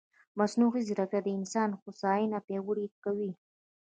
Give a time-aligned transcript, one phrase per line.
[0.39, 3.31] مصنوعي ځیرکتیا د انسان هوساینه پیاوړې کوي.